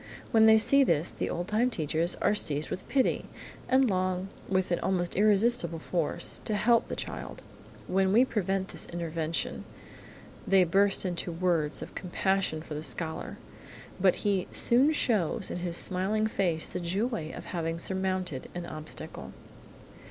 [0.31, 3.25] When they see this, the old time teachers are seized with pity,
[3.69, 7.43] and long, with an almost irresistible force, to help the child.
[7.85, 9.63] When we prevent this intervention,
[10.47, 13.37] they burst into words of compassion for the little scholar,
[13.99, 19.33] but he soon shows in his smiling face the joy of having surmounted an obstacle.